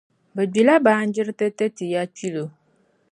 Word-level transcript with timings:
Bɛ 0.35 0.43
gbila 0.51 0.73
baanjiriti 0.85 1.65
ti 1.77 1.85
ya 1.93 2.03
Kpilo, 2.13 2.45